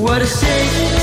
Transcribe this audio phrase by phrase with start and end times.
[0.00, 0.99] What a shame.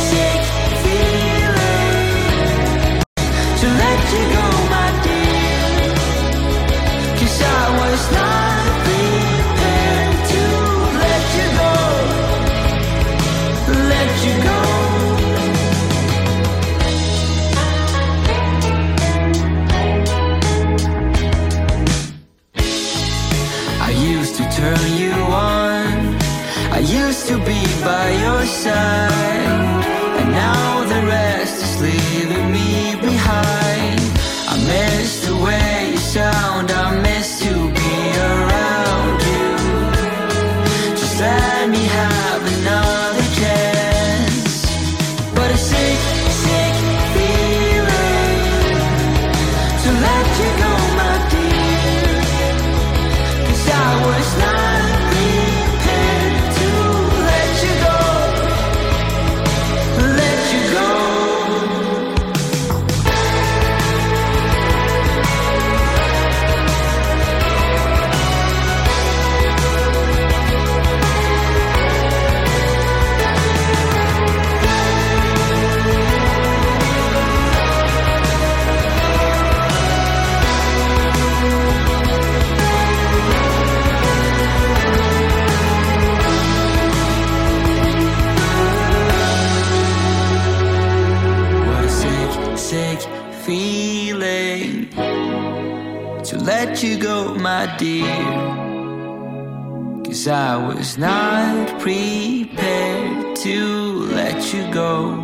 [100.59, 103.65] Was not prepared to
[104.13, 105.15] let you go.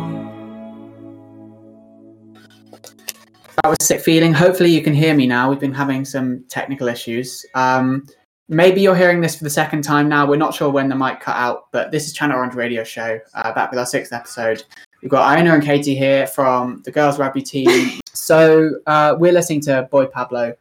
[3.62, 4.32] That was sick feeling.
[4.32, 5.50] Hopefully you can hear me now.
[5.50, 7.44] We've been having some technical issues.
[7.54, 8.06] Um,
[8.48, 10.26] maybe you're hearing this for the second time now.
[10.26, 13.18] We're not sure when the mic cut out, but this is Channel Orange Radio Show,
[13.34, 14.62] uh, back with our sixth episode.
[15.02, 18.00] We've got Iona and Katie here from the girls rugby team.
[18.12, 20.54] so uh, we're listening to Boy Pablo.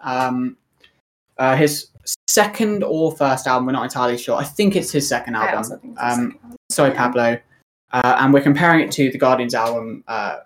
[0.00, 0.56] Um,
[1.38, 1.88] uh, his
[2.40, 4.36] second or first album, we're not entirely sure.
[4.36, 5.56] I think it's his second album.
[5.56, 6.56] also think it's the Um, second.
[6.70, 7.38] Sorry, Pablo.
[7.92, 10.36] Uh, and we're comparing it to the Guardians album, uh,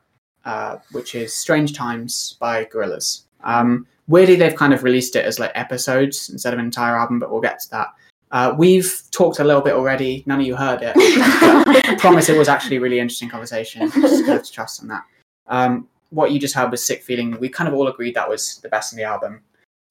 [0.44, 3.22] uh, which is Strange Timez by Gorillaz.
[3.42, 7.18] Um, weirdly, they've kind of released it as like episodes instead of an entire album,
[7.18, 7.88] but we'll get to that.
[8.30, 10.22] Uh, we've talked a little bit already.
[10.26, 10.92] None of you heard it.
[10.96, 13.90] I promise it was actually a really interesting conversation.
[13.90, 15.02] Just have to trust on that.
[15.48, 17.36] Um, what you just heard was Sick Feeling.
[17.40, 19.40] We kind of all agreed that was the best in the album.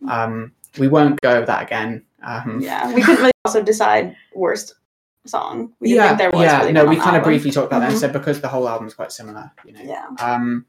[0.07, 2.03] Um, we won't go over that again.
[2.23, 4.75] Um, Yeah, we couldn't really also decide worst
[5.25, 5.73] song.
[5.79, 6.59] We didn't yeah, think there was yeah.
[6.59, 7.99] really no, we kind of briefly talked about that and Mhm.
[7.99, 9.51] said because the whole album is quite similar.
[9.65, 9.81] You know.
[9.83, 10.07] Yeah.
[10.19, 10.65] Um,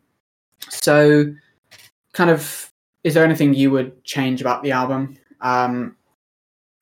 [0.68, 1.32] so,
[2.12, 2.70] kind of,
[3.04, 5.16] is there anything you would change about the album?
[5.40, 5.96] Um,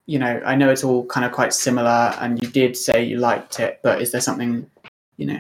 [0.07, 3.19] you know, I know it's all kind of quite similar, and you did say you
[3.19, 4.69] liked it, but is there something,
[5.17, 5.39] you know,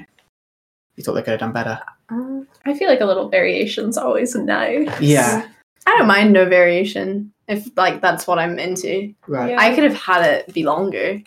[0.96, 1.80] you thought they could have done better?
[2.10, 4.88] Uh, I feel like a little variation's always nice.
[5.00, 5.48] Yeah,
[5.88, 9.14] I don't mind no variation if like that's what I'm into.
[9.26, 9.50] right.
[9.52, 9.60] Yeah.
[9.60, 11.22] I could have had it be longer.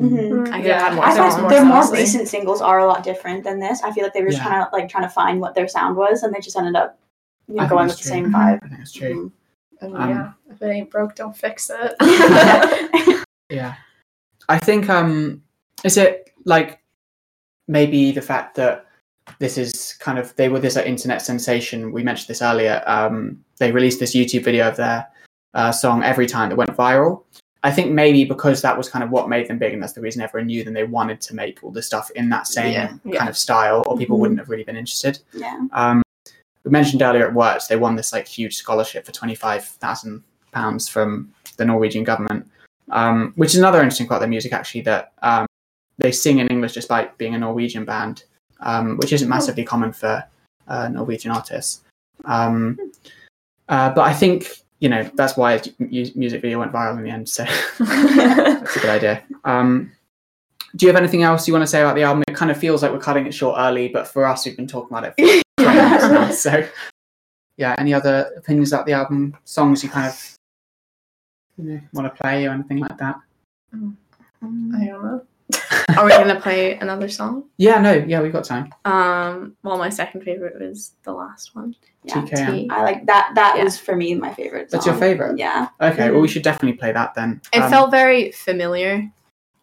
[0.00, 0.48] Mhm.
[0.52, 1.34] I could have had more I songs.
[1.34, 1.98] thought their more honestly.
[2.00, 3.82] recent singles are a lot different than this.
[3.82, 4.48] I feel like they were just Yeah.
[4.48, 6.98] kind of like trying to find what their sound was, and they just ended up
[7.48, 8.22] you know, going that's with the true.
[8.24, 8.60] same vibe.
[8.62, 9.32] I think it's true.
[9.80, 11.94] And Um, yeah, if it ain't broke, don't fix it.
[13.50, 13.74] Yeah.
[14.48, 15.42] I think um
[15.84, 16.80] is it like
[17.68, 18.86] maybe the fact that
[19.38, 21.92] this is kind of they were this like, internet sensation.
[21.92, 22.82] We mentioned this earlier.
[22.86, 25.06] Um they released this YouTube video of their
[25.54, 27.22] uh, song every time that went viral.
[27.62, 30.00] I think maybe because that was kind of what made them big and that's the
[30.00, 33.16] reason everyone knew them, they wanted to make all this stuff in that same Yeah,
[33.16, 34.20] kind of style or people Mhm.
[34.20, 35.18] wouldn't have really been interested.
[35.32, 35.58] yeah.
[35.72, 36.02] Um,
[36.64, 37.68] we mentioned earlier at worked.
[37.68, 40.22] They won this like huge scholarship for twenty five thousand
[40.52, 42.46] pounds from the Norwegian government,
[42.90, 44.82] um, which is another interesting part of their music actually.
[44.82, 45.46] That um,
[45.98, 48.24] they sing in English despite being a Norwegian band,
[48.60, 50.24] um, which isn't massively common for
[50.68, 51.82] uh, Norwegian artists.
[52.24, 52.78] Um,
[53.68, 54.48] uh, but I think
[54.80, 55.60] you know that's why
[55.90, 57.28] his music video went viral in the end.
[57.28, 57.44] So
[57.78, 59.22] that's a good idea.
[59.44, 59.92] Um,
[60.74, 62.22] do you have anything else you want to say about the album?
[62.28, 64.66] It kind of feels like we're cutting it short early, but for us, we've been
[64.66, 66.30] talking about it for now.
[66.30, 66.68] So,
[67.56, 69.36] yeah, any other opinions about the album?
[69.44, 70.36] Songs you kind of
[71.56, 73.16] you know, want to play or anything like that?
[73.72, 75.26] I don't know.
[75.96, 77.44] Are we gonna play another song?
[77.56, 78.72] Yeah, no, yeah, we've got time.
[78.84, 81.74] Um, well, my second favorite was the last one.
[82.04, 82.14] yeah.
[82.22, 82.50] TKM.
[82.52, 82.68] T.
[82.70, 83.32] I like that.
[83.34, 83.64] That Yeah.
[83.64, 84.70] was for me my favorite.
[84.70, 85.38] That's your favourite?
[85.38, 85.68] Yeah.
[85.80, 87.40] Okay, well, we should definitely play that then.
[87.52, 89.08] It Um, felt very familiar,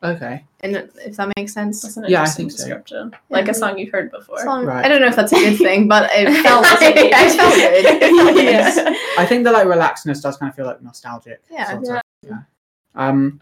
[0.04, 0.46] okay.
[0.62, 0.76] and
[1.06, 1.82] if that makes sense.
[1.82, 2.64] That's an Yeah, I interesting think so.
[2.66, 3.16] description.
[3.30, 4.40] Like a song you've heard before.
[4.40, 4.86] Song- Right.
[4.86, 8.44] I don't know if that's a good thing, but it felt it felt good.
[8.44, 8.96] Yeah.
[9.18, 11.42] I think the like relaxedness does kind of feel like nostalgic.
[11.52, 11.96] Yeah, sort yeah.
[11.96, 12.02] Of.
[12.30, 12.38] yeah.
[12.96, 13.40] Um,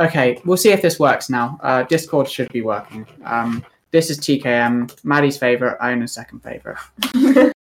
[0.00, 1.58] okay, we'll see if this works now.
[1.62, 3.06] Uh, Discord should be working.
[3.24, 7.52] Um, this is TKM, Maddie's favorite, Iona's second favorite.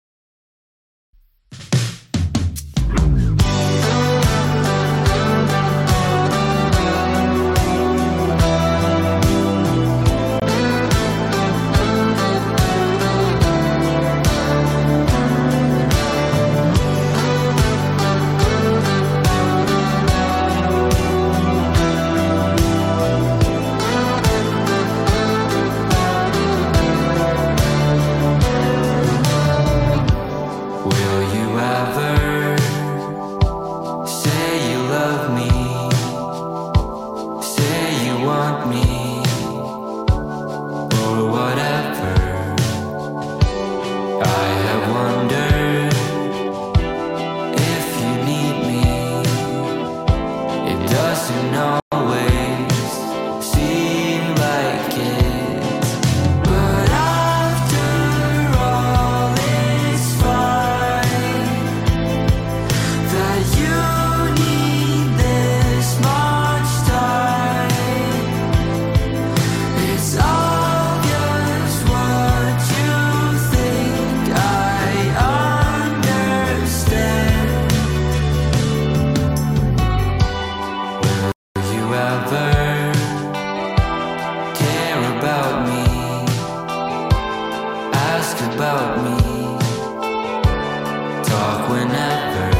[91.68, 92.57] whenever.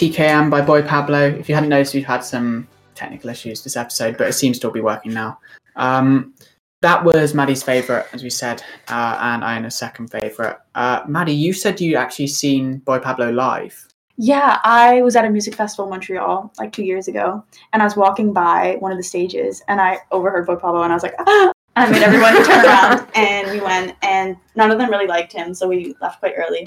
[0.00, 1.28] TKM by Boy Pablo.
[1.28, 4.68] If you hadn't noticed, we've had some technical issues this episode, but it seems to
[4.68, 5.38] all be working now.
[5.76, 6.32] Um,
[6.80, 10.56] that was Maddie's favourite, as we said, uh, and Iona's second favourite.
[10.74, 13.88] Uh, Maddie, you said you actually seen Boy Pablo live.
[14.16, 17.84] Yeah, I was at a music festival in Montreal like two years ago, and I
[17.84, 21.02] was walking by one of the stages, and I overheard Boy Pablo, and I was
[21.02, 21.52] like, ah!
[21.76, 25.52] I made everyone turn around, and we went, and none of them really liked him,
[25.52, 26.66] so we left quite early.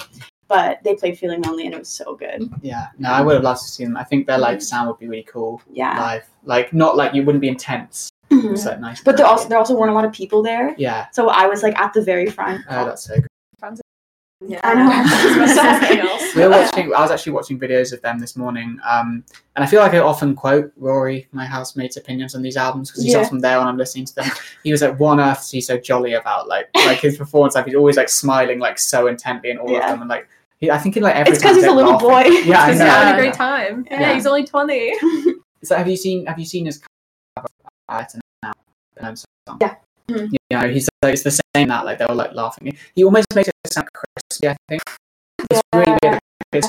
[0.54, 2.48] But they played Feeling Lonely, and it was so good.
[2.62, 3.98] Yeah, no, I would have loved to see them.
[3.98, 6.00] I think their like sound would be really cool Yeah.
[6.00, 6.30] live.
[6.46, 8.10] Like not like you wouldn't be intense.
[8.30, 8.52] Mhm.
[8.54, 9.02] It's like nice.
[9.02, 11.64] But there also there also weren't a lot of people there, yeah, so I was
[11.64, 12.62] like at the very front.
[12.70, 13.28] oh, that's so good.
[14.46, 14.60] Yeah.
[14.62, 15.48] I know.
[15.56, 16.36] Something else.
[16.36, 16.94] We were watching.
[16.94, 19.24] I was actually watching videos of them this morning, um,
[19.56, 23.04] and I feel like I often quote Rory, my housemate's opinions on these albums because
[23.06, 23.22] he's Yeah.
[23.22, 24.30] often there when I'm listening to them.
[24.64, 27.56] He was like, "One on earth is he so jolly about?" Like, like his performance,
[27.56, 29.86] like he's always like smiling like so intently in all Yeah.
[29.86, 30.28] of them, and like
[30.64, 31.34] he, I think in like every.
[31.34, 32.08] It's 'cause time he's a little laughing.
[32.10, 32.50] boy.
[32.50, 32.86] Yeah, I He's know.
[32.86, 33.86] having a great time.
[33.92, 34.14] Yeah, Yeah.
[34.14, 34.94] he's only 20.
[35.64, 36.82] So have you seen have you seen his
[37.38, 37.48] cover
[37.88, 38.12] art
[38.44, 38.52] now?
[39.00, 39.58] Um, song?
[39.62, 39.76] Yeah.
[40.10, 40.30] Mhm.
[40.32, 42.76] You know, he's like it's the same that like they were like laughing.
[42.96, 44.50] He almost makes it sound crispy.
[44.50, 44.82] I think
[45.50, 46.20] it's really weird.
[46.52, 46.68] It's,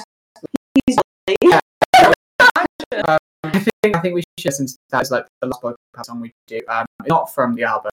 [0.87, 0.97] He's
[1.99, 6.21] um, I think I think we should since that is like the last podcast song
[6.21, 6.61] we do.
[6.69, 7.91] Um, not from the album.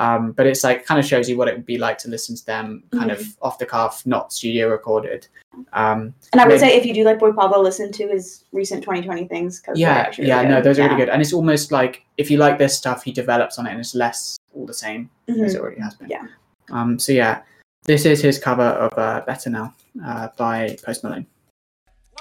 [0.00, 2.34] Um, but it's like kind of shows you what it would be like to listen
[2.34, 5.28] to them kind of off the cuff, not studio recorded.
[5.74, 8.44] Um, And I would Maybe- say if you do like Boy Pablo, listen to his
[8.50, 9.60] recent 2020 things.
[9.60, 10.64] Cause yeah, actually yeah, really no, good.
[10.64, 10.86] those are Yeah.
[10.88, 11.08] really good.
[11.10, 13.94] And it's almost like if you like this stuff, he develops on it, and it's
[13.94, 15.44] less all the same Mhm.
[15.44, 16.08] as it already has been.
[16.08, 16.26] Yeah.
[16.72, 16.98] Um.
[16.98, 17.42] So yeah,
[17.84, 21.26] this is his cover of uh, "Better Now" uh, by Post Malone.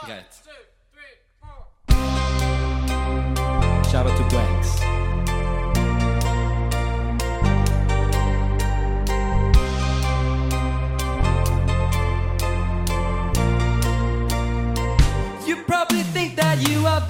[0.05, 0.25] Got.
[3.89, 4.58] Shout out to Blanks.
[16.59, 17.08] You are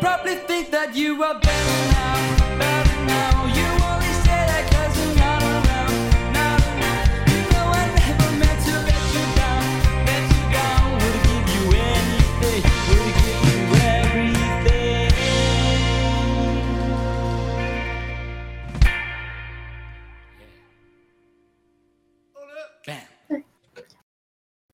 [0.00, 0.70] anything,
[10.96, 11.62] would give you
[13.76, 15.12] everything.
[22.86, 23.44] Bam.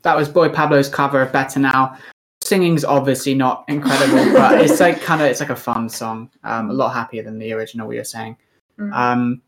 [0.02, 1.98] That was Boy Pablo's cover of "Better Now."
[2.46, 6.30] Singing's obviously not incredible, but it's like kind of it's like a fun song.
[6.44, 7.86] Um, a lot happier than the original.
[7.88, 8.36] We were saying.
[8.78, 8.92] Mm.
[8.92, 9.42] Um,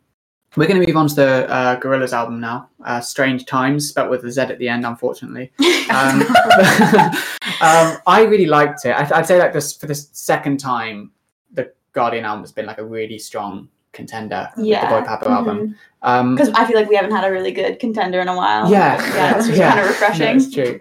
[0.57, 2.71] we're going to move on to the uh, Gorillaz album now.
[2.83, 5.53] Uh, Strange Timez, spelt with a Z at the end, unfortunately.
[5.91, 6.21] Um,
[7.63, 8.91] um, I really liked it.
[8.91, 11.13] I, I'd say like this for the second time,
[11.55, 14.83] the Guardian album has been like a really strong contender Yeah.
[14.87, 15.77] the Boy Pablo album.
[16.03, 18.71] Um, Because I feel like we haven't had a really good contender in a while.
[18.71, 19.71] yeah, Yeah, it's yeah.
[19.71, 20.27] kind of refreshing.
[20.27, 20.79] No, it's true.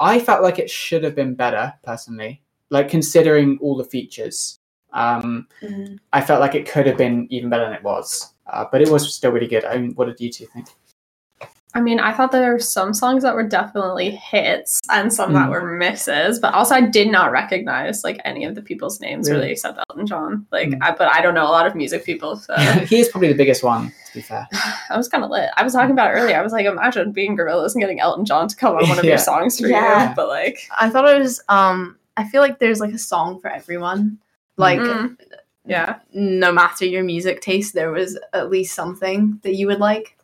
[0.00, 2.42] I felt like it should have been better, personally.
[2.70, 4.60] Like considering all the features,
[4.92, 5.98] um, Mhm.
[6.12, 8.34] I felt like it could have been even better than it was.
[8.46, 9.64] Uh, but it was still really good.
[9.64, 10.68] I mean, what did you two think?
[11.78, 15.46] I mean, I thought there were some songs that were definitely hits and some that
[15.48, 15.50] Mm.
[15.52, 19.42] were misses, but also I did not recognize like any of the people's names really,
[19.42, 19.52] Really?
[19.52, 20.44] except Elton John.
[20.50, 20.78] Like, Mm.
[20.82, 22.56] I, but I don't know a lot of music people, so
[22.90, 24.48] he is probably the biggest one, to be fair.
[24.90, 25.50] I was kind of lit.
[25.56, 26.36] I was talking about it earlier.
[26.36, 29.04] I was like, imagine being Gorillaz and getting Elton John to come on one of
[29.04, 29.10] Yeah.
[29.12, 30.08] your songs for Yeah.
[30.08, 31.40] you, but like, I thought it was.
[31.48, 34.18] Um, I feel like there's like a song for everyone.
[34.56, 35.16] Like, Mm.
[35.64, 40.16] yeah, no matter your music taste, there was at least something that you would like.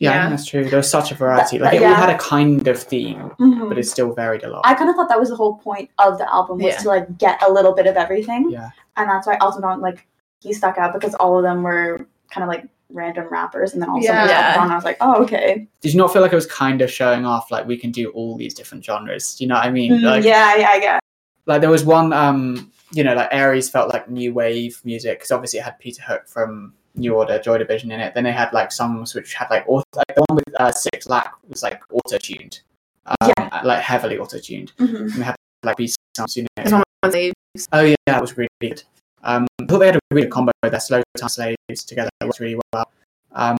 [0.00, 0.28] Yeah, Yeah.
[0.30, 0.64] that's true.
[0.64, 1.58] There was such a variety.
[1.58, 3.68] Like That- it all had a kind of theme, Mhm.
[3.68, 4.62] but it still varied a lot.
[4.64, 6.78] I kind of thought that was the whole point of the album was Yeah.
[6.78, 8.50] to like get a little bit of everything.
[8.50, 8.70] Yeah.
[8.96, 10.06] And that's why Elton John like
[10.40, 13.90] he stuck out because all of them were kind of like random rappers and then
[13.90, 14.22] also Yeah.
[14.22, 14.70] Elton John.
[14.70, 15.66] I was like, oh okay.
[15.80, 18.10] Did you not feel like it was kind of showing off like we can do
[18.10, 19.34] all these different genres?
[19.34, 19.92] Do you know what I mean?
[19.92, 21.00] Mm, Like, yeah, yeah, I guess.
[21.46, 25.30] like there was one um you know like aries felt like new wave music because
[25.30, 28.14] obviously it had peter hook from new order joy division in it.
[28.14, 31.30] Then they had like songs which had like auto, like the one with uh, 6LACK
[31.48, 32.60] was like auto-tuned.
[33.06, 33.60] Um, Yeah.
[33.64, 34.72] like heavily auto-tuned.
[34.78, 35.00] Mhm.
[35.00, 36.70] and they had like these songs you know.
[36.70, 37.32] One with the-
[37.72, 38.82] oh yeah that was really good.
[39.24, 42.10] Um i thought they had a really good combo with their slow time slaves together.
[42.20, 42.90] It worked really well.
[43.32, 43.56] Um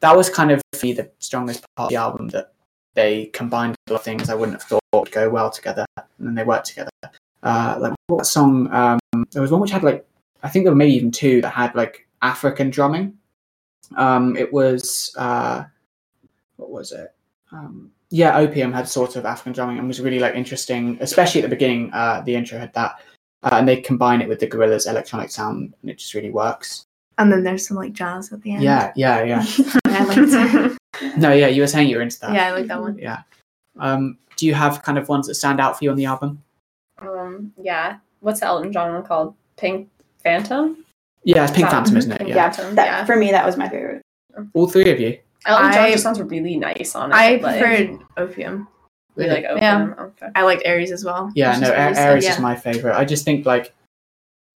[0.00, 2.52] that was kind of for me the strongest part of the album that
[2.94, 6.26] they combined a lot of things i wouldn't have thought would go well together and
[6.26, 6.90] then they worked together.
[7.42, 8.68] Uh, like what song?
[8.72, 8.98] Um,
[9.30, 10.04] there was one which had like
[10.42, 13.14] I think there were maybe even two that had like African drumming.
[13.96, 15.64] Um, it was uh,
[16.56, 17.14] what was it?
[17.52, 21.44] Um, yeah, Opium had sort of African drumming and was really like interesting, especially at
[21.48, 21.90] the beginning.
[21.92, 23.00] Uh, the intro had that,
[23.42, 26.84] uh, and they combine it with the Gorillaz electronic sound, and it just really works.
[27.18, 28.62] And then there's some like jazz at the end.
[28.62, 29.44] Yeah, yeah, yeah.
[29.86, 30.78] I like that.
[31.18, 32.32] no, yeah, you were saying you were into that.
[32.32, 32.98] yeah, I like that one.
[32.98, 33.22] yeah.
[33.78, 36.42] Um, do you have kind of ones that stand out for you on the album?
[37.00, 37.98] um, yeah.
[38.20, 39.34] What's the Elton John one called?
[39.56, 39.88] Pink
[40.22, 40.84] Phantom.
[41.28, 42.18] Yeah, it's Pink That- Phantom, isn't it?
[42.18, 42.50] Pink Yeah.
[42.50, 43.04] Phantom, That yeah.
[43.04, 44.00] for me that was my favorite.
[44.54, 45.18] All three of you.
[45.44, 47.14] Elton John I- just sounds really nice on it.
[47.14, 48.66] I like, preferred Opium.
[49.14, 49.62] we like open.
[49.62, 49.94] Yeah.
[49.98, 50.28] Okay.
[50.34, 51.30] I liked Aries as well.
[51.34, 52.32] Yeah, no, is A- Aries yeah.
[52.34, 52.96] is my favorite.
[52.96, 53.74] I just think like,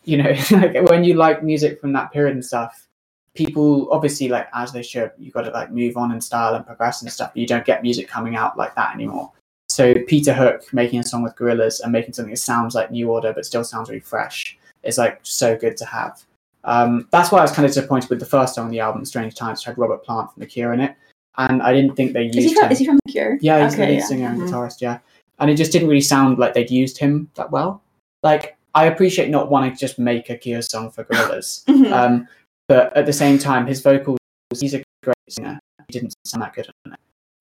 [0.05, 2.89] you know, like when you like music from that period and stuff,
[3.35, 6.67] people obviously like as they should, you got to like move on in style and
[6.67, 7.33] progress and stuff.
[7.35, 9.31] You don't get music coming out like that anymore.
[9.69, 13.11] So Peter Hook making a song with Gorillaz and making something that sounds like New
[13.11, 16.23] Order but still sounds really fresh is like so good to have.
[16.65, 19.05] Um, that's why I was kind of disappointed with the first song on the album,
[19.05, 20.95] Strange Timez, which had Robert Plant from The Cure in it,
[21.39, 22.65] and I didn't think they used Is he from?
[22.67, 22.73] him.
[22.73, 23.39] Is he from The Cure?
[23.41, 24.05] Yeah, he's the lead yeah.
[24.05, 24.49] singer and Mhm.
[24.51, 24.99] guitarist, yeah.
[25.39, 27.83] And it just didn't really sound like they'd used him that well.
[28.23, 31.65] Like, I appreciate not wanting to just make a Cure song for Gorillaz.
[31.69, 31.93] Mhm.
[31.93, 32.29] um,
[32.69, 34.19] but at the same time, his vocals,
[34.59, 35.59] he's a great singer.
[35.89, 36.99] He didn't sound that good on it.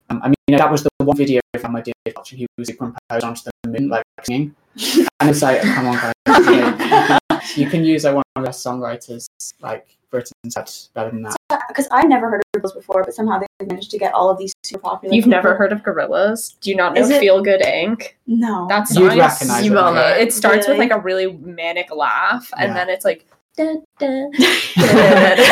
[0.10, 2.40] Um, I mean, that was the one video from I did watching.
[2.40, 4.56] He was superimposed onto the moon, like singing.
[5.22, 6.14] And it's like, come on, guys.
[6.48, 7.18] You, know,
[7.56, 9.26] you, can, use like one of the best songwriters,
[9.62, 11.36] like Britain's had better than that.
[11.68, 14.38] Because I never heard of Gorillaz before, but somehow they managed to get all of
[14.38, 15.14] these super popular.
[15.16, 15.32] You've people.
[15.38, 16.60] never heard of Gorillaz?
[16.60, 18.10] Do you not know Is it- Feel Good Inc?
[18.28, 18.66] No.
[18.70, 19.94] that's You'd song recognize it, you will right?
[20.18, 20.22] know.
[20.22, 22.74] It starts with like a really manic laugh, and Yeah.
[22.74, 23.26] then it's like.
[23.58, 23.66] Da,
[24.00, 24.08] da.
[24.08, 25.44] Okay,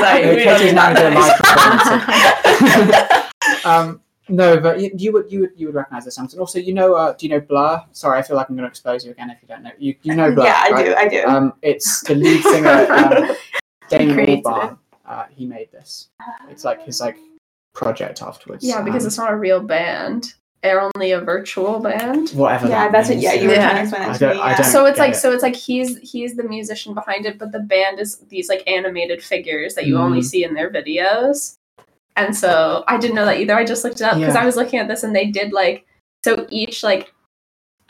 [0.00, 1.28] Sorry, we don't Katie's need now that doing noise.
[1.28, 3.64] live performance.
[3.66, 6.58] um, no, but you, you would you would you would recognize the songs, and also
[6.58, 7.82] you know, uh, do you know Blur?
[7.92, 9.70] Sorry, I feel like I'm going to expose you again if you don't know.
[9.78, 10.44] You you know Blur?
[10.50, 10.84] yeah, I right?
[10.86, 10.94] do.
[10.94, 11.24] I do.
[11.24, 13.36] Um, it's the lead singer um,
[13.88, 14.78] Damon Albarn.
[15.06, 16.08] Uh, he made this.
[16.50, 17.16] It's like his like
[17.74, 18.64] project afterwards.
[18.64, 20.34] Yeah, because Um, it's not a real band.
[20.62, 22.30] They're only a virtual band.
[22.30, 22.66] whatever.
[22.68, 23.14] yeah, that that's what.
[23.14, 23.62] means, Yeah, you were Yeah.
[23.70, 24.36] trying to explain I it to me.
[24.36, 24.62] Yeah.
[24.62, 25.16] So it's like it.
[25.16, 28.64] so it's like he's he's the musician behind it, but the band is these like
[28.66, 30.24] animated figures that you only Mm.
[30.24, 31.54] see in their videos.
[32.18, 33.54] And so I didn't know that either.
[33.56, 34.42] I just looked it up because Yeah.
[34.42, 35.86] I was looking at this and they did like
[36.24, 37.12] so each like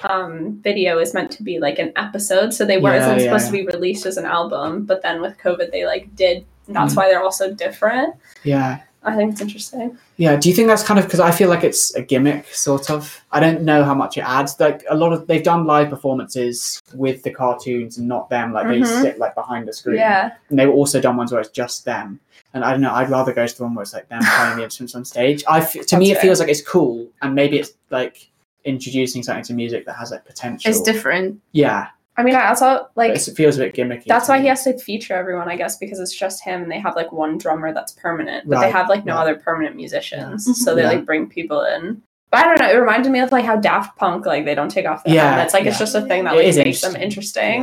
[0.00, 2.52] um video is meant to be like an episode.
[2.54, 5.38] So they weren't Yeah, yeah, supposed to be released as an album, but then with
[5.38, 6.96] COVID they like did that's Mm.
[6.98, 8.14] why they're also different.
[8.44, 9.96] Yeah, I think it's interesting.
[10.16, 10.36] yeah.
[10.36, 13.22] Do you think that's kind of because I feel like it's a gimmick, sort of?
[13.32, 14.58] I don't know how much it adds.
[14.60, 18.52] Like a lot of they've done live performances with the cartoons and not them.
[18.52, 19.02] Like they Mhm.
[19.02, 19.96] sit like behind the screen.
[19.98, 20.32] Yeah.
[20.50, 22.20] and they've also done ones where it's just them.
[22.54, 22.92] And I don't know.
[22.94, 25.44] I'd rather go to the one where it's like them playing the instruments on stage.
[25.48, 28.30] I f- to me, it That's feels like it's cool, and maybe it's like
[28.64, 30.70] introducing something to music that has like potential.
[30.70, 31.40] It's different.
[31.52, 34.06] Yeah, I mean I also like it feels a bit gimmicky.
[34.06, 34.42] That's why me.
[34.42, 37.12] he has to feature everyone, I guess, because it's just him and they have like
[37.12, 39.22] one drummer that's permanent, but they have like no right.
[39.22, 40.46] other permanent musicians.
[40.46, 40.52] Yeah.
[40.54, 40.88] So they Yeah.
[40.88, 42.02] like bring people in.
[42.30, 44.68] But I don't know, it reminded me of like how Daft Punk, like they don't
[44.68, 45.54] take off their Yeah, helmets.
[45.54, 47.62] Like it's just a thing that like makes them interesting.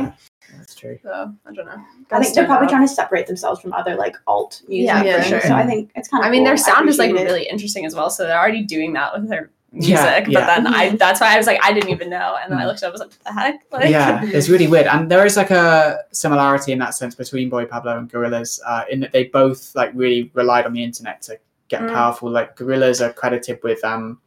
[0.50, 0.98] Yeah, that's true.
[1.02, 1.84] So I don't know.
[2.10, 2.70] I think they're probably out.
[2.70, 4.86] trying to separate themselves from other like alt music.
[4.86, 5.40] Yeah, for sure.
[5.42, 6.28] So I think it's kind of.
[6.28, 7.24] I mean their sound is like it.
[7.24, 8.08] really interesting as well.
[8.08, 9.96] So they're already doing that with their music.
[9.98, 10.46] Yeah, but yeah.
[10.46, 10.98] then I Mhm.
[10.98, 12.36] that's why I was like, I didn't even know.
[12.42, 12.68] And then I Mm.
[12.68, 13.60] looked up, I was like, what the heck?
[13.72, 17.48] Like yeah, it's really weird, and there is like a similarity in that sense between
[17.50, 21.20] Boy Pablo and Gorillaz, uh, in that they both like really relied on the internet
[21.22, 21.92] to get Mm.
[21.92, 22.30] powerful.
[22.30, 24.18] Like Gorillaz are credited with um,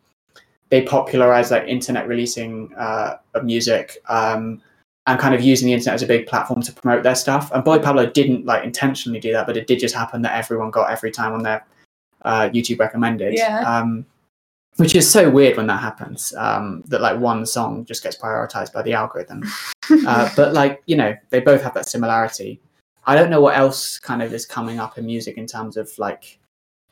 [0.69, 4.61] they popularized like internet releasing uh, of music um,
[5.07, 7.49] and kind of using the internet as a big platform to promote their stuff.
[7.51, 10.69] And Boy Pablo didn't like intentionally do that, but it did just happen that everyone
[10.69, 11.65] got every time on their
[12.23, 13.33] uh, YouTube recommended.
[13.33, 13.61] Yeah.
[13.61, 14.05] Um,
[14.79, 16.33] which is so weird when that happens.
[16.37, 19.43] Um, that like one song just gets prioritized by the algorithm.
[20.07, 22.61] uh, but like you know, they both have that similarity.
[23.05, 25.91] I don't know what else kind of is coming up in music in terms of
[25.97, 26.39] like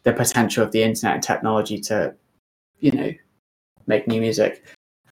[0.03, 2.13] the potential of the internet and technology to,
[2.79, 3.13] you know,
[3.87, 4.65] make new music.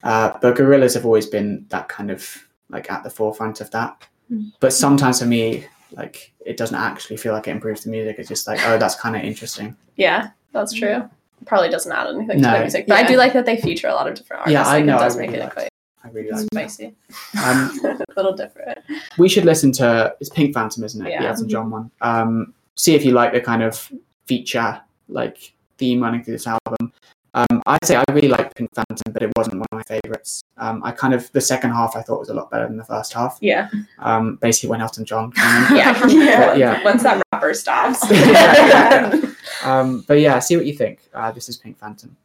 [0.04, 4.08] Uh, but Gorillaz have always been that kind of like at the forefront of that.
[4.32, 4.52] Mm.
[4.60, 8.18] But sometimes for me, like it doesn't actually feel like it improves the music.
[8.20, 9.76] It's just like, oh, that's kind of interesting.
[9.96, 11.10] Yeah, that's true.
[11.46, 12.54] Probably doesn't add anything to No.
[12.54, 14.54] the music, but I do like that they feature a lot of different artists.
[14.54, 15.70] Yeah, I like, know, It does I make really it like quite
[16.04, 16.46] I really like.
[16.54, 16.96] spicy.
[17.44, 18.80] Um, a little different.
[19.18, 21.10] we should listen to it's Pink Phantom, isn't it?
[21.12, 21.22] Yeah.
[21.24, 21.92] The Elton John one.
[22.02, 23.92] Um, see if you like the kind of
[24.26, 26.85] feature like theme running through this album.
[27.36, 30.42] Um, I'd say I really like Pink Phantom, but it wasn't one of my favorites.
[30.58, 32.86] Um, I kind of the second half I thought was a lot better than the
[32.86, 33.38] first half.
[33.42, 33.70] Yeah.
[34.00, 35.34] Um, basically when Elton John.
[35.36, 35.94] Yeah.
[36.16, 36.48] Yeah.
[36.48, 36.84] But yeah.
[36.84, 38.10] Once that rapper stops.
[38.10, 39.22] Yeah.
[39.64, 41.00] Um, but yeah, see what you think.
[41.14, 42.16] Uh, this is Pink Phantom.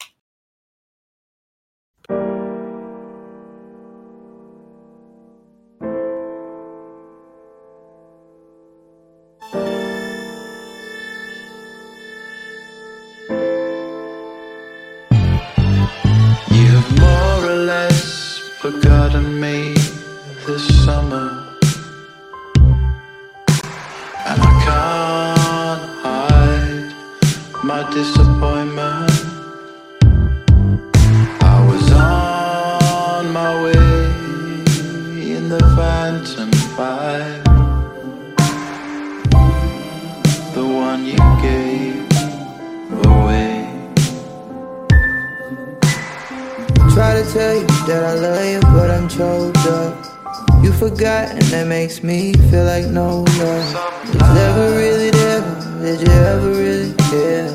[50.91, 53.75] Forgot, and that makes me feel like no love.
[54.07, 55.41] Was never really there,
[55.83, 57.51] did you ever really care?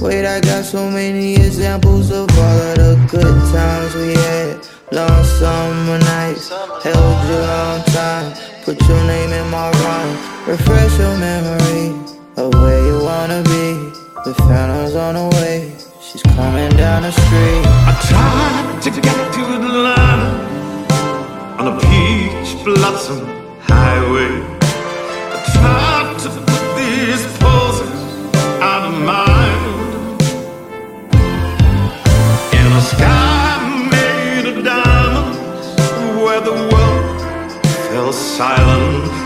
[0.00, 4.66] Wait, I got so many examples of all of the good times we had.
[4.92, 6.48] Long summer nights,
[6.82, 8.32] held you long time.
[8.64, 11.86] Put your name in my rhyme, refresh your memory
[12.36, 13.66] of where you wanna be.
[14.24, 17.64] The phantom's on the way, she's coming down the street.
[17.90, 20.57] I tried to get to Atlanta
[21.58, 23.26] on a peach blossom
[23.60, 24.30] highway.
[25.34, 27.90] I tried to put these poses
[28.62, 30.22] out of mind
[32.54, 35.66] in a sky made of diamonds
[36.22, 39.17] where the world fell silent.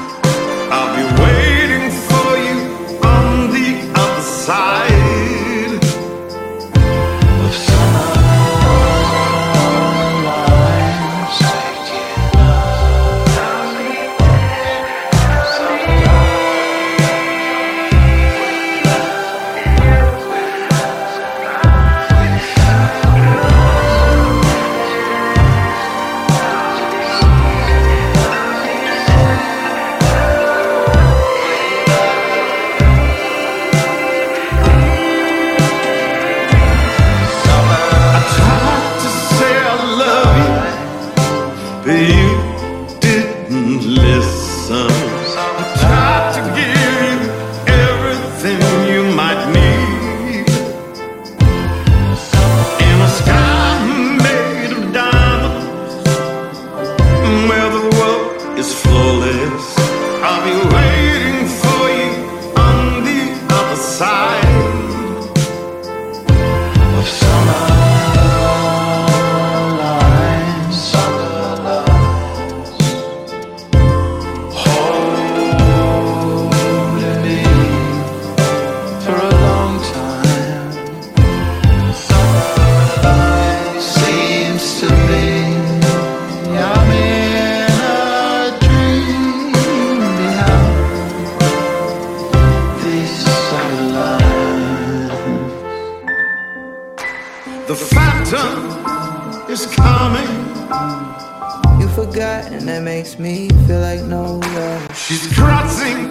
[102.13, 104.95] Forgot, and that makes me feel like no love.
[104.95, 106.11] She's crossing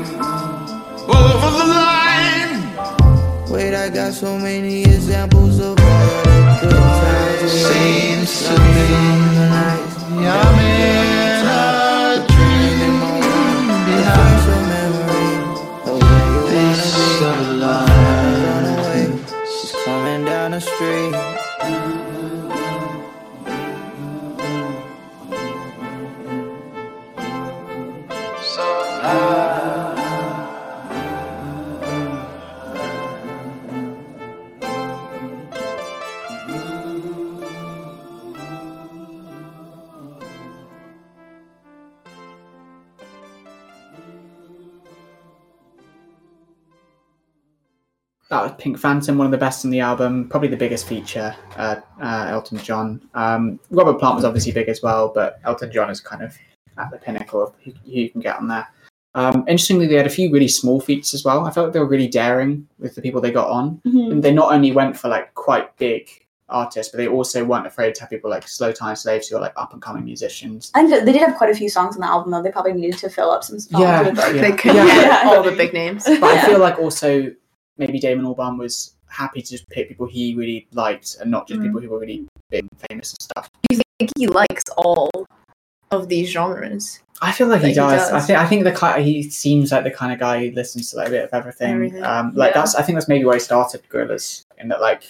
[1.05, 3.51] over the line.
[3.51, 7.51] Wait, I got so many examples of all the good times.
[7.51, 9.61] Seems to me
[10.23, 11.10] summer
[48.61, 51.35] Pink Phantom, one of the best in the album, probably the biggest feature.
[51.57, 53.01] Uh, uh, Elton John.
[53.15, 56.37] Um, Robert Plant was obviously big as well, but Elton John is kind of
[56.77, 58.67] at the pinnacle of who, who you can get on there.
[59.15, 61.43] Um, interestingly, they had a few really small feats as well.
[61.45, 63.81] I felt like they were really daring with the people they got on.
[63.85, 64.11] Mhm.
[64.11, 66.07] And they not only went for like quite big
[66.47, 69.53] artists, but they also weren't afraid to have people like slowthai Slaves who are like
[69.55, 70.69] up and coming musicians.
[70.75, 72.43] I think they did have quite a few songs on the album though.
[72.43, 74.31] They probably needed to fill up some songs Yeah, yeah.
[74.33, 74.85] They could Yeah.
[74.85, 75.29] get Yeah.
[75.31, 76.03] all the big names.
[76.05, 77.31] But I feel like also
[77.77, 81.59] maybe Damon Albarn was happy to just pick people he really liked and not just
[81.59, 81.63] Mm.
[81.65, 83.49] people who were really big and famous and stuff.
[83.69, 85.09] Do you think he likes all
[85.91, 87.01] of these genres?
[87.21, 88.09] I feel like he he does.
[88.11, 90.89] I think I think the kind he seems like the kind of guy who listens
[90.91, 91.73] to like a bit of everything.
[91.73, 92.03] Everything.
[92.03, 92.61] Um, like Yeah.
[92.61, 95.03] that's I think that's maybe why he started Gorillaz in that like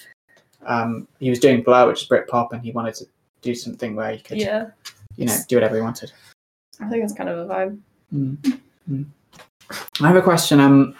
[0.66, 3.06] um, he was doing Blur, which is Britpop, and he wanted to
[3.42, 4.72] do something where he could Yeah,
[5.16, 6.12] you know do whatever he wanted.
[6.80, 7.80] I think it's kind of a vibe.
[8.14, 8.60] Mm.
[8.90, 9.06] Mm.
[10.02, 10.60] I have a question.
[10.60, 10.96] Um,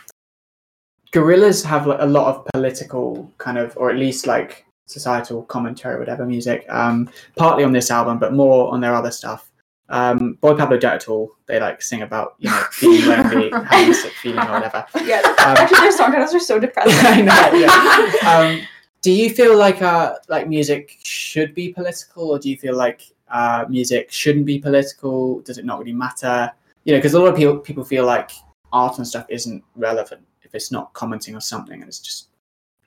[1.12, 5.96] Gorillaz have like a lot of political kind of, or at least like societal commentary,
[5.96, 6.66] or whatever music.
[6.70, 9.52] Um, partly on this album, but more on their other stuff.
[9.90, 11.36] Um, Boy Pablo don't at all.
[11.48, 14.86] They like sing about you know being lonely, having a sick feeling or whatever.
[15.04, 16.94] Yeah, Um, actually, their song titles are so depressing.
[17.06, 18.30] I know, yeah.
[18.30, 18.62] Um,
[19.02, 23.02] do you feel like uh, like music should be political, or do you feel like
[23.30, 25.42] uh, music shouldn't be political?
[25.42, 26.50] Does it not really matter?
[26.86, 28.32] You know, because a lot of people people feel like
[28.72, 30.22] art and stuff isn't relevant
[30.52, 32.28] if it's not commenting on something, and it's just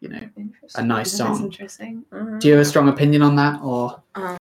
[0.01, 0.21] you know
[0.75, 1.43] a nice song.
[1.45, 2.05] interesting.
[2.13, 2.39] Mhm.
[2.41, 4.37] Do you have a strong opinion on that, or I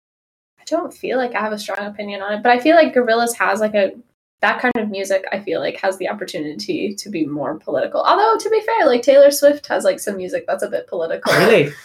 [0.67, 3.35] don't feel like I have a strong opinion on it, but I feel like Gorillaz
[3.37, 3.93] has like a
[4.41, 5.27] that kind of music.
[5.33, 8.01] I feel like has the opportunity to be more political.
[8.03, 11.33] Although to be fair, like Taylor Swift has like some music that's a bit political.
[11.35, 11.73] really?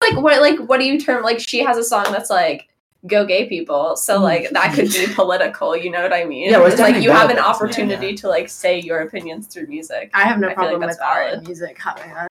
[0.00, 0.40] Like what?
[0.40, 1.24] Like what do you term?
[1.24, 2.68] Like she has a song that's like
[3.06, 3.96] go gay people.
[3.96, 5.76] So like that could be political.
[5.76, 6.48] You know what I mean?
[6.48, 6.52] Mm.
[6.52, 9.00] Yeah, well, it's It's like you have an relevant, yeah, opportunity to like say your
[9.00, 10.10] opinions through music.
[10.14, 11.38] I have no I feel like problem that's with art valid.
[11.38, 12.26] and music having a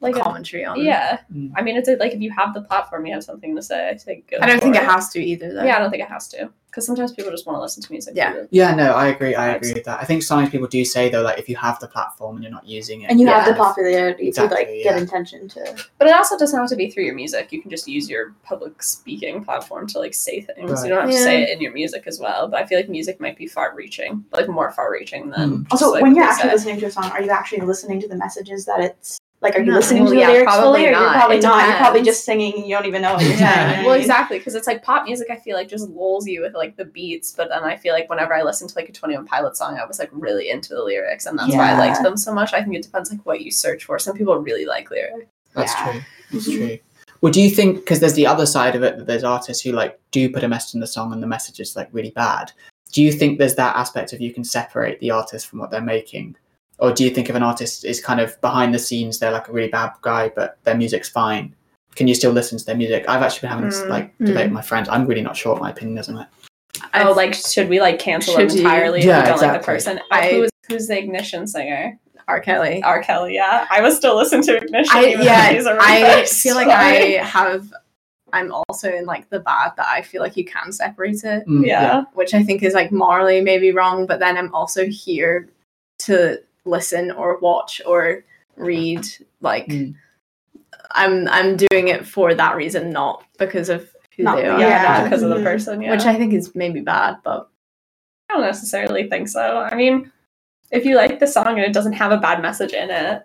[0.00, 0.80] Like a- commentary on.
[0.82, 1.52] yeah, Mm.
[1.56, 3.88] I mean it's like if you have the platform, you have something to say.
[3.90, 5.64] I think go I don't think for it has to either though.
[5.64, 7.90] Yeah, I don't think it has to because sometimes people just want to listen to
[7.90, 8.12] music.
[8.14, 8.34] Yeah.
[8.34, 8.48] too.
[8.50, 9.34] Yeah, no, I agree.
[9.34, 9.98] I agree with that.
[9.98, 12.52] I think sometimes people do say though, like if you have the platform and you're
[12.52, 15.02] not using it, and you have the popularity to like Exactly, get yeah.
[15.02, 15.84] attention to.
[15.96, 17.50] But it also doesn't have to be through your music.
[17.50, 20.70] You can just use your public speaking platform to like say things.
[20.70, 20.82] Right.
[20.82, 22.46] You don't have to say it in your music as well.
[22.46, 25.50] But I feel like music might be far reaching, like more far reaching than.
[25.50, 25.70] Mm.
[25.70, 26.54] just, Also, like, when you're actually say.
[26.56, 29.54] listening to a song, are you actually listening to the messages that it's like?
[29.56, 29.74] Are you No.
[29.76, 31.68] listening Well, to the yeah, lyrics probably fully, or you're probably It not?
[31.68, 32.54] You're probably just singing.
[32.54, 33.54] and You don't even know what you're Yeah.
[33.54, 33.76] saying.
[33.78, 34.00] Well, what I mean?
[34.02, 35.28] exactly, because it's like pop music.
[35.30, 38.08] I feel like just lulls you with like the beats, but then I feel like
[38.08, 40.74] whenever I listen to like a Twenty One Pilot song, I was like really into
[40.74, 42.52] the lyrics, and that's why I liked them so much.
[42.52, 43.98] I think it depends like what you search for.
[43.98, 45.26] Some people really like lyrics.
[45.54, 45.92] That's Yeah.
[45.92, 46.00] true.
[46.32, 46.66] That's mm-hmm.
[46.66, 46.78] true.
[47.22, 49.72] Well, do you think because there's the other side of it that there's artists who
[49.72, 52.52] like do put a message in the song and the message is like really bad?
[52.92, 55.80] Do you think there's that aspect of you can separate the artist from what they're
[55.80, 56.36] making,
[56.78, 59.48] or do you think if an artist is kind of behind the scenes, they're like
[59.48, 61.54] a really bad guy, but their music's fine?
[61.94, 63.04] Can you still listen to their music?
[63.08, 63.88] I've actually been having this Mm.
[63.88, 64.88] like debate with my friends.
[64.88, 66.26] I'm really not sure what my opinion is on it.
[66.94, 69.46] Oh, like should we like cancel them Should you- entirely Yeah, we don't like the
[69.56, 69.74] exactly.
[69.74, 70.00] person?
[70.10, 71.98] I- who's who's the Ignition singer?
[72.28, 72.40] R.
[72.40, 72.82] Kelly.
[72.82, 73.00] R.
[73.02, 73.34] Kelly.
[73.34, 74.90] Yeah, I was still listening to Ignition.
[74.96, 76.42] I yeah, he's a I rapist.
[76.42, 77.72] feel like I have.
[78.32, 81.64] I'm also in like the bad that I feel like you can separate it, Mm,
[81.64, 82.02] yeah.
[82.14, 84.04] which I think is like morally maybe wrong.
[84.06, 85.48] But then I'm also here
[86.00, 88.24] to listen or watch or
[88.56, 89.06] read.
[89.40, 89.94] Like Mm.
[90.92, 94.58] I'm I'm doing it for that reason, not because of who Not- they are.
[94.58, 94.98] yeah, Yeah.
[94.98, 95.44] not because of the Mhm.
[95.44, 95.82] person.
[95.82, 95.90] Yeah.
[95.90, 97.48] Which I think is maybe bad, but
[98.30, 99.58] I don't necessarily think so.
[99.58, 100.10] I mean,
[100.70, 103.24] if you like the song and it doesn't have a bad message in it,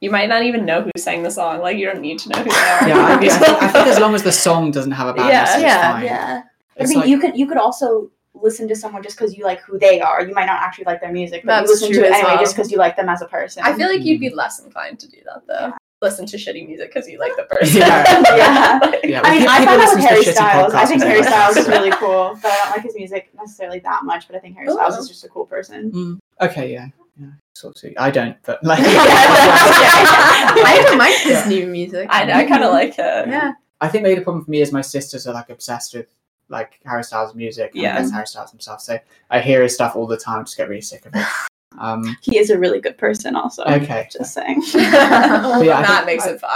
[0.00, 1.60] you might not even know who sang the song.
[1.60, 2.88] Like you don't need to know who they are.
[2.88, 3.28] Yeah, I, agree.
[3.30, 5.62] I, think, I think as long as the song doesn't have a bad Yeah, message,
[5.62, 6.04] yeah, fine.
[6.04, 6.42] Yeah.
[6.80, 9.60] I mean, like- you could you could also listen to someone just because you like
[9.62, 10.26] who they are.
[10.26, 12.38] You might not actually like their music, but That's you listen to it anyway well.
[12.38, 13.62] just because you like them as a person.
[13.64, 14.38] I feel like you'd be mm-hmm.
[14.38, 15.72] less inclined to do that though.
[16.02, 17.80] Listen to shitty music because you like the person.
[17.80, 18.04] Yeah.
[18.36, 18.78] Yeah.
[18.82, 20.74] Like- Yeah, I mean, people I find that with Harry shitty Styles.
[20.74, 21.22] I think Harry.
[21.22, 24.28] Styles is really cool, but I don't like his music necessarily that much.
[24.28, 25.08] But I think Harry Styles is oh.
[25.08, 25.90] just a cool person.
[25.90, 26.18] Mm.
[26.40, 26.88] Okay, yeah,
[27.20, 27.92] yeah, sort of.
[27.98, 32.08] I don't, but like, I don't like his new music.
[32.10, 33.28] I, I kind of like it.
[33.28, 36.06] Yeah, I think maybe the problem for me is my sisters are like obsessed with
[36.50, 37.70] like Harry Styles music.
[37.74, 37.96] and Yeah.
[37.96, 38.80] I guess Harry Styles himself.
[38.82, 38.98] So
[39.30, 40.44] I hear his stuff all the time.
[40.44, 41.26] Just get really sick of it.
[41.78, 43.62] Um, He is a really good person, also.
[43.64, 44.08] okay.
[44.12, 44.60] Just saying.
[44.72, 46.50] But yeah, I that think- makes I- it fine.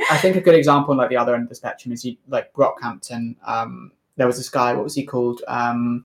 [0.10, 2.16] I think a good example on like the other end of the spectrum is you
[2.28, 3.34] like Brockhampton.
[3.44, 4.72] Um, there was this guy.
[4.72, 5.42] What was he called?
[5.48, 6.04] Um,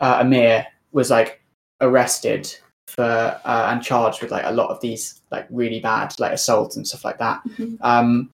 [0.00, 1.40] uh, Ameer was like
[1.80, 2.52] arrested
[2.88, 3.04] for
[3.44, 6.86] uh, and charged with like a lot of these like really bad like assaults and
[6.86, 7.40] stuff like that.
[7.50, 7.78] Mhm.
[7.82, 8.30] Um,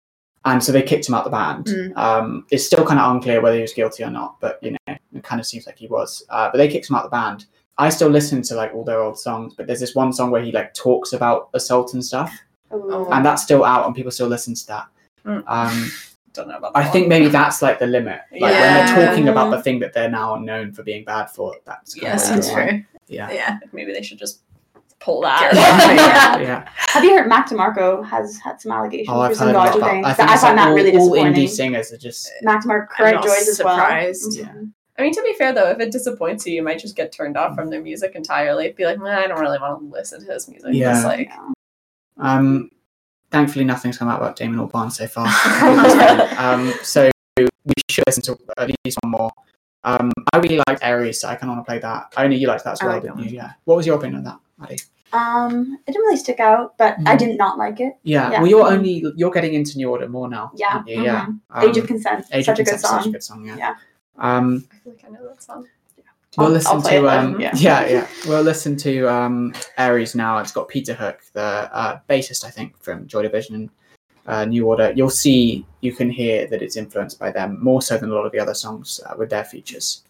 [0.45, 1.67] and so they kicked him out the band.
[1.67, 1.97] Mm.
[1.97, 4.97] Um, it's still kind of unclear whether he was guilty or not, but you know,
[5.15, 6.25] it kind of seems like he was.
[6.29, 7.47] Uh, but they kicked him out the band.
[7.79, 10.43] I still listen to like all their old songs, but there's this one song where
[10.43, 12.37] he like talks about assault and stuff,
[12.73, 13.09] Ooh.
[13.11, 14.87] and that's still out, and people still listen to that.
[15.25, 15.45] Mm.
[15.47, 15.91] Um,
[16.33, 18.21] Don't know about I that think maybe that's like the limit.
[18.33, 21.55] Like when they're talking about the thing that they're now known for being bad for.
[21.67, 23.31] That's kind Yeah, of seems the Yeah.
[23.31, 23.59] Yeah.
[23.73, 24.41] Maybe they should just
[25.03, 25.53] pull that.
[25.55, 26.39] Yeah.
[26.43, 26.69] Yeah.
[26.77, 29.59] Have you heard Mac DeMarco has had some allegations Oh, for I've some heard a
[29.59, 30.07] lot dodgy things?
[30.07, 31.45] I that think I it's find like that all, really all disappointing.
[31.47, 32.31] indie singers are just.
[32.43, 33.77] Mac DeMarco, I'm Joys as well.
[33.77, 34.39] surprised.
[34.39, 34.53] Yeah.
[34.99, 37.37] I mean, to be fair though, if it disappoints you, you might just get turned
[37.37, 38.73] off from their music entirely.
[38.73, 40.71] Be like, "Nah, I don't really want to listen to his music.
[40.73, 40.97] Yeah.
[40.97, 41.49] It's like, Yeah.
[42.19, 42.71] Um,
[43.31, 45.27] thankfully, nothing's come out about Damon Albarn so far.
[46.39, 49.31] um, so we should listen to at least one more.
[49.85, 52.13] Um, I really liked Aries, so I kind of want to play that.
[52.17, 53.31] I know you liked that as I well, like didn't you?
[53.37, 53.53] Yeah.
[53.65, 54.79] What was your opinion on that, Maddie?
[55.13, 57.19] Um, it didn't really stick out, but I Mhm.
[57.19, 57.95] did not like it.
[58.03, 58.31] Yeah.
[58.31, 58.39] Yeah.
[58.41, 60.53] Well, you're only you're getting into New Order more now.
[60.55, 61.03] Yeah, you?
[61.03, 61.27] Yeah.
[61.51, 63.45] Um, Age of Consent, Age such of a good Consent, Such a good song.
[63.47, 63.57] Yeah.
[63.57, 63.75] Yeah.
[64.19, 65.67] Um, I feel like I know that song.
[66.39, 67.51] we'll I'll- listen I'll to um, yeah.
[67.57, 67.87] yeah.
[67.89, 70.39] yeah, We'll listen to um, Aries now.
[70.39, 73.71] It's got Peter Hook, the uh, bassist, I think, from Joy Division and
[74.27, 74.93] uh, New Order.
[74.93, 78.27] You'll see, you can hear that it's influenced by them more so than a lot
[78.27, 80.05] of the other songs uh, with their features.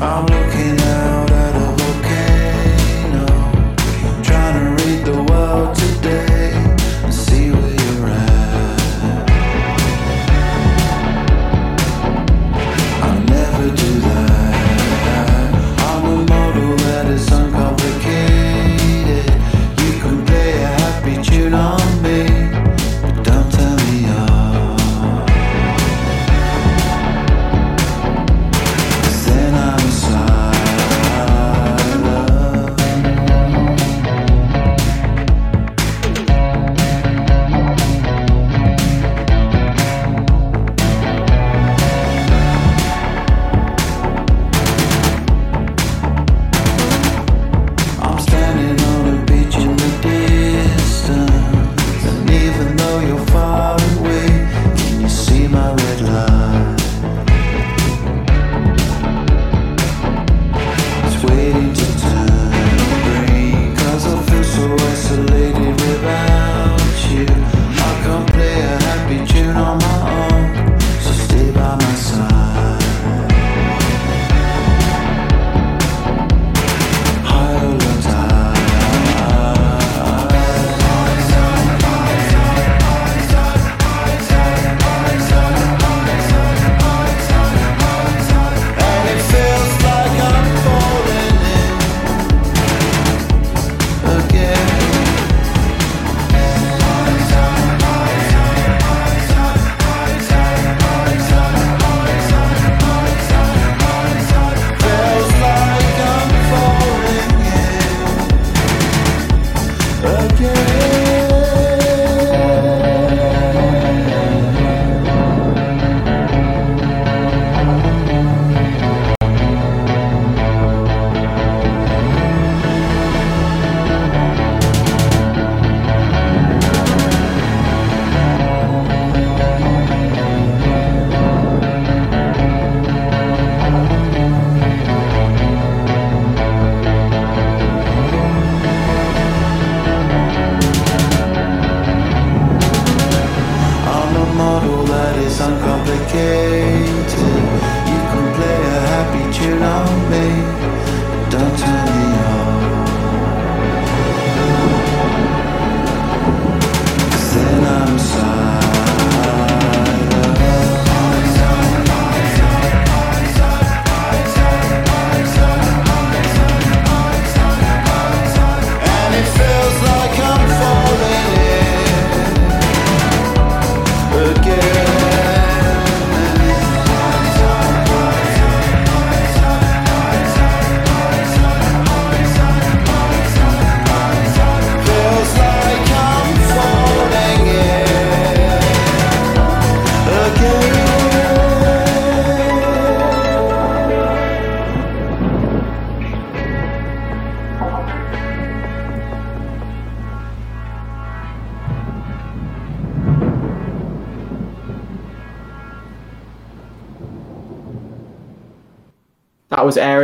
[0.00, 0.43] I'm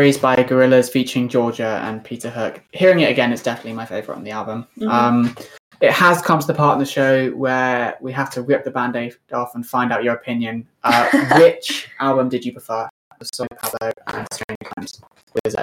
[0.01, 2.62] By Gorillaz featuring Georgia and Peter Hook.
[2.72, 4.66] Hearing it again, it's definitely my favourite on the album.
[4.78, 4.90] Mhm.
[4.90, 5.36] Um,
[5.82, 8.70] it has come to the part in the show where we have to rip the
[8.70, 10.66] band aid off and find out your opinion.
[10.84, 11.07] Uh,
[11.38, 12.88] which album did you prefer?
[13.34, 15.03] Soy Pablo and Strange Times
[15.34, 15.59] with Z.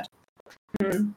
[0.79, 1.09] Hmm.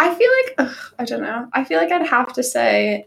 [0.00, 1.48] I feel like ugh, I don't know.
[1.52, 3.06] I feel like I'd have to say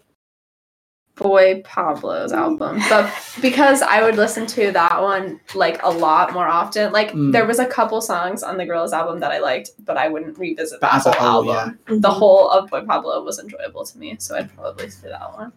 [1.22, 3.12] Boy Pablo's album, but
[3.42, 6.92] because I would listen to that one like a lot more often.
[6.92, 7.32] Like Mm.
[7.32, 10.38] there was a couple songs on the Girls album that I liked, but I wouldn't
[10.38, 11.80] revisit But the whole whole, album.
[11.88, 12.00] Mm-hmm.
[12.02, 15.52] The whole of Boy Pablo was enjoyable to me, so I'd probably say that one.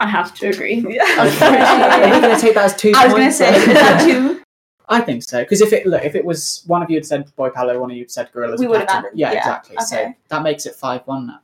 [0.00, 0.84] I have to agree.
[0.88, 1.04] Yeah.
[1.20, 4.40] Are we going to take that as two I was gonna say, that two?
[4.88, 7.34] I think so because if it look if it was one of you had said
[7.36, 9.38] Boy Pablo, one of you had said Gorillaz, We we'd would've have to- Yeah, yeah,
[9.38, 9.76] exactly.
[9.86, 11.40] So that makes it five one now.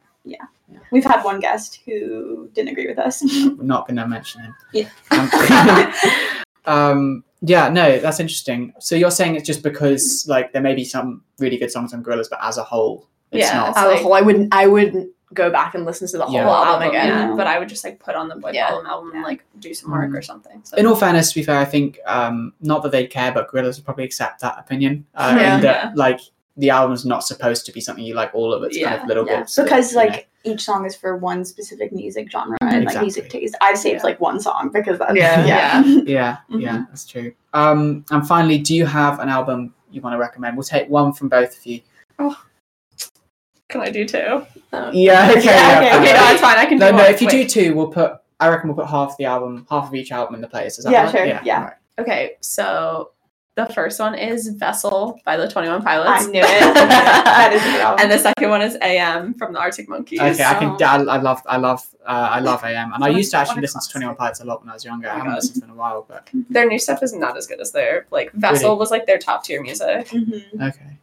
[0.91, 3.23] We've had one guest who didn't agree with us.
[3.59, 4.55] We're not going to mention him.
[4.73, 4.89] Yeah.
[5.11, 5.31] Um,
[6.66, 8.73] um, yeah, no, that's interesting.
[8.81, 12.03] So you're saying it's just because like there may be some really good songs on
[12.03, 13.69] Gorillaz, but as a whole, it's Yeah, not.
[13.71, 14.55] it's As a whole, I wouldn't.
[14.55, 16.49] I wouldn't go back and listen to the whole Yeah.
[16.49, 17.07] album, again.
[17.09, 18.71] yeah, but I would just like put on the Boy Yeah.
[18.71, 20.16] Pablo album and like do some work Mm.
[20.16, 20.61] or something.
[20.64, 23.51] So In all fairness, to be fair, I think um, not that they'd care, but
[23.53, 25.05] Gorillaz would probably accept that opinion.
[25.14, 25.55] Uh, Yeah.
[25.55, 25.93] and that Yeah.
[25.95, 26.21] like
[26.59, 29.09] the album's not supposed to be something you like all of its kind Yeah, of
[29.09, 29.55] little yeah, bits.
[29.55, 30.05] that, because you know.
[30.05, 33.57] like each song is for one specific music genre and like music taste.
[33.61, 34.03] I've saved Yeah.
[34.05, 35.47] like one song because that's Yeah.
[35.47, 35.83] yeah.
[36.05, 37.33] Yeah, yeah, that's true.
[37.55, 40.57] Um, and finally, do you have an album you want to recommend?
[40.57, 41.81] We'll take one from both of you.
[42.19, 42.37] oh
[43.69, 44.47] can I do two?
[44.73, 46.01] Um, Yeah, okay, Yeah, okay, fine.
[46.03, 46.57] Okay, no, it's fine.
[46.59, 47.03] I can No, do no.
[47.03, 47.13] one.
[47.13, 47.33] If you Wait.
[47.33, 48.15] do two, we'll put.
[48.41, 50.79] I reckon we'll put half the album, half of each album in the playlist.
[50.79, 51.11] Is that Yeah, right?
[51.13, 51.59] sure, yeah.
[51.59, 51.75] alright.
[51.99, 53.11] Okay, so
[53.59, 56.27] the first one is Vessel by the Twenty One Pilots.
[56.27, 56.45] I knew it.
[56.75, 60.21] that is a and the second one is AM from the Arctic Monkeys.
[60.21, 60.81] Okay, I can.
[60.81, 61.43] I, I love.
[61.47, 61.85] I love.
[62.07, 63.89] Uh, I love AM, and I used to actually listen to.
[63.91, 65.09] Twenty One Pilots a lot when I was younger.
[65.09, 65.37] Oh I haven't God.
[65.37, 67.73] listened to them in a while, but Their new stuff is not as good as
[67.73, 68.79] their like Vessel Really?
[68.79, 70.07] was like their top tier music.
[70.09, 70.43] Mhm.
[70.69, 70.97] okay.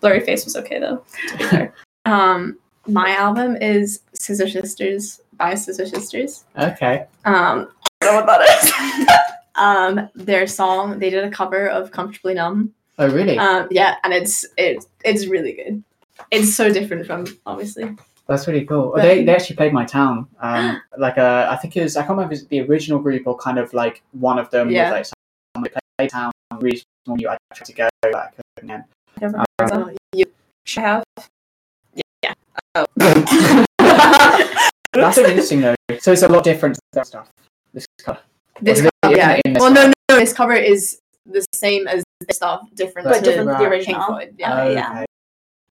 [0.00, 1.04] Blurryface was okay though.
[1.28, 1.74] to be fair.
[2.06, 6.44] Um, my album is Scissor Sisters by Scissor Sisters.
[6.58, 7.04] Okay.
[7.26, 7.68] Um,
[8.00, 9.16] I don't know what that is.
[9.56, 12.72] um, their song they did a cover of Comfortably Numb.
[12.98, 13.38] Oh, really?
[13.38, 15.82] Um, yeah, and it's it's it's really good.
[16.30, 17.94] It's so different from obviously.
[18.26, 18.92] That's really cool.
[18.94, 20.26] But- they, they actually played my town.
[20.40, 22.98] Um, like uh, I think it was I can't remember if it was the original
[22.98, 24.70] group or kind of like one of them.
[24.70, 24.84] Yeah.
[24.84, 27.20] With, like some they played town really small.
[27.20, 28.84] You I tried to go back again.
[29.20, 29.96] Never Um, heard of them.
[30.14, 30.32] You-
[30.78, 31.04] I have.
[34.92, 35.74] That's interesting though.
[36.00, 37.28] So it's a lot different stuff.
[37.72, 38.18] This cover.
[38.60, 39.40] This cover, yeah.
[39.54, 40.18] Well, no, no, no.
[40.18, 44.20] This cover is the same as this stuff, different, But different the original.
[44.36, 44.62] Yeah.
[44.62, 44.92] Oh, yeah.
[44.92, 45.06] Okay.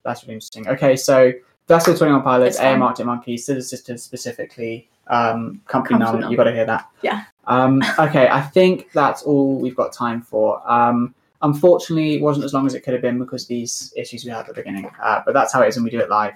[0.04, 0.68] That's really interesting.
[0.68, 1.34] Okay, so
[1.68, 2.84] that's all 21 Pilots, It's AM.
[2.84, 6.20] Arctic Monkeys, Scissor Sisters specifically, um, Comfortably Numb.
[6.20, 6.32] Numb.
[6.32, 6.90] You got to hear that.
[7.02, 7.24] Yeah.
[7.48, 10.62] Um, okay, I think that's all we've got time for.
[10.72, 14.26] Um, unfortunately, it wasn't as long as it could have been because of these issues
[14.26, 14.90] we had at the beginning.
[15.02, 16.34] Uh, but that's how it is when we do it live.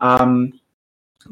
[0.00, 0.58] Um,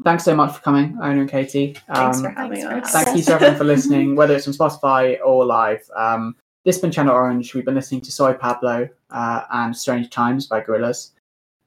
[0.03, 1.75] thanks so much for coming, Owner and Katie.
[1.93, 3.03] Thanks Um, for having thanks us.
[3.03, 5.81] Thank you to everyone for listening, whether it's on Spotify or live.
[5.95, 7.53] Um, this has been Channel Orange.
[7.53, 11.11] We've been listening to Soy Pablo uh, and Strange Timez by Gorillaz.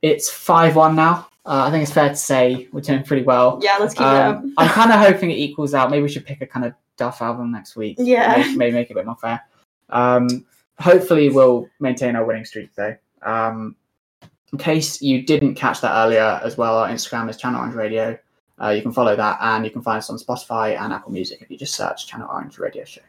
[0.02, 1.28] It's 5 1 now.
[1.46, 3.58] Uh, I think it's fair to say we're doing pretty well.
[3.62, 4.36] Yeah, let's keep it up.
[4.38, 5.90] Um, I'm kind of hoping it equals out.
[5.90, 7.96] Maybe we should pick a kind of Duff album next week.
[7.98, 8.36] Yeah.
[8.36, 9.40] Maybe, maybe make it a bit more fair.
[9.88, 10.44] Um,
[10.78, 12.96] hopefully, we'll maintain our winning streak, though.
[13.22, 13.76] Um,
[14.52, 18.18] in case you didn't catch that earlier as well, our Instagram is Channel Orange Radio.
[18.60, 21.40] Uh, you can follow that, and you can find us on Spotify and Apple Music
[21.40, 23.02] if you just search Channel Orange Radio Show.